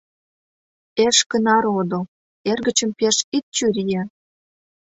[1.05, 1.99] Эшкына родо,
[2.51, 4.01] эргычым пеш ит чурие.